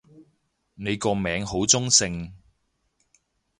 [0.73, 2.33] 你個名好中性